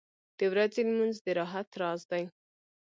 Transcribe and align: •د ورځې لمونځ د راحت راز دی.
•د 0.39 0.41
ورځې 0.51 0.81
لمونځ 0.87 1.15
د 1.25 1.27
راحت 1.39 1.67
راز 1.81 2.01
دی. 2.11 2.23